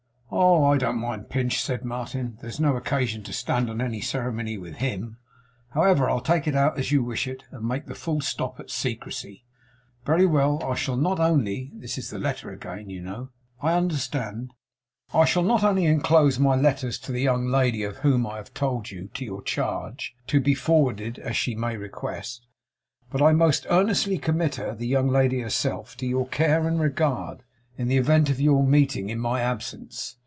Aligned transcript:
'Oh, 0.33 0.63
I 0.63 0.77
don't 0.77 0.97
mind 0.97 1.29
Pinch,' 1.29 1.61
said 1.61 1.83
Martin. 1.83 2.37
'There's 2.39 2.57
no 2.59 2.77
occasion 2.77 3.21
to 3.23 3.33
stand 3.33 3.69
on 3.69 3.81
any 3.81 3.99
ceremony 3.99 4.57
with 4.57 4.75
HIM. 4.75 5.17
However, 5.71 6.09
I'll 6.09 6.21
take 6.21 6.47
it 6.47 6.55
out, 6.55 6.79
as 6.79 6.89
you 6.89 7.03
wish 7.03 7.27
it, 7.27 7.43
and 7.51 7.67
make 7.67 7.85
the 7.85 7.95
full 7.95 8.21
stop 8.21 8.57
at 8.57 8.69
"secrecy." 8.69 9.43
Very 10.05 10.25
well! 10.25 10.63
"I 10.63 10.75
shall 10.75 10.95
not 10.95 11.19
only" 11.19 11.69
this 11.73 11.97
is 11.97 12.09
the 12.11 12.17
letter 12.17 12.49
again, 12.49 12.89
you 12.89 13.01
know.' 13.01 13.27
'I 13.61 13.73
understand.' 13.73 14.53
'"I 15.13 15.25
shall 15.25 15.43
not 15.43 15.65
only 15.65 15.83
enclose 15.85 16.39
my 16.39 16.55
letters 16.55 16.97
to 16.99 17.11
the 17.11 17.21
young 17.21 17.47
lady 17.47 17.83
of 17.83 17.97
whom 17.97 18.25
I 18.25 18.37
have 18.37 18.53
told 18.53 18.89
you, 18.89 19.09
to 19.15 19.25
your 19.25 19.41
charge, 19.43 20.15
to 20.27 20.39
be 20.39 20.53
forwarded 20.55 21.19
as 21.19 21.35
she 21.35 21.55
may 21.55 21.75
request; 21.75 22.45
but 23.11 23.21
I 23.21 23.33
most 23.33 23.67
earnestly 23.69 24.17
commit 24.17 24.55
her, 24.55 24.73
the 24.75 24.87
young 24.87 25.09
lady 25.09 25.41
herself, 25.41 25.97
to 25.97 26.05
your 26.07 26.27
care 26.29 26.65
and 26.69 26.79
regard, 26.79 27.43
in 27.77 27.89
the 27.89 27.97
event 27.97 28.29
of 28.29 28.39
your 28.39 28.63
meeting 28.65 29.09
in 29.09 29.19
my 29.19 29.41
absence. 29.41 30.15